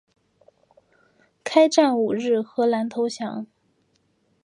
[1.43, 3.45] 开战五日荷兰投降。